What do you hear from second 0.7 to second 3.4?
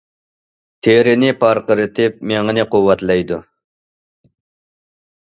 تېرىنى پارقىرىتىپ، مېڭىنى قۇۋۋەتلەيدۇ.